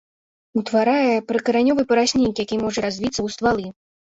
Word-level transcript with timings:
Утварае 0.61 1.13
прыкаранёвы 1.31 1.85
параснік, 1.93 2.35
які 2.47 2.59
можа 2.63 2.79
развіцца 2.89 3.15
ў 3.21 3.27
ствалы. 3.39 3.65